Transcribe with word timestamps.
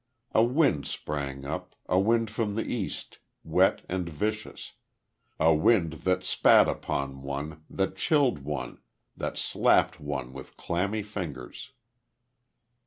A 0.33 0.43
wind 0.43 0.87
sprang 0.87 1.45
up, 1.45 1.75
a 1.87 1.99
wind 1.99 2.31
from 2.31 2.55
the 2.55 2.63
East, 2.65 3.19
wet 3.43 3.83
and 3.87 4.09
vicious, 4.09 4.71
a 5.39 5.53
wind 5.53 5.93
that 6.09 6.23
spat 6.23 6.67
upon 6.67 7.21
one, 7.21 7.63
that 7.69 7.97
chilled 7.97 8.39
one, 8.39 8.79
that 9.15 9.37
slapped 9.37 9.99
one 9.99 10.33
with 10.33 10.57
clammy 10.57 11.03
fingers. 11.03 11.73